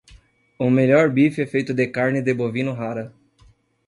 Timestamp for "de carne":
1.75-2.23